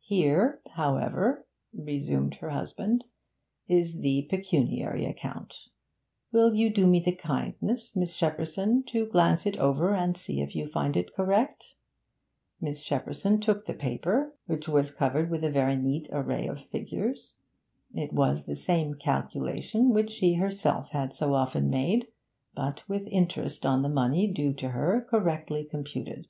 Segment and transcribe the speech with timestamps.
[0.00, 3.02] 'Here, however,' resumed her husband,
[3.66, 5.54] 'is the pecuniary account.
[6.32, 10.54] Will you do me the kindness, Miss Shepperson, to glance it over and see if
[10.54, 11.76] you find it correct?'
[12.60, 17.32] Miss Shepperson took the paper, which was covered with a very neat array of figures.
[17.94, 22.08] It was the same calculation which she herself had so often made,
[22.54, 26.26] but with interest on the money due to her correctly computed.